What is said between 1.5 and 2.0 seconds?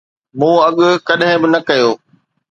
نه ڪيو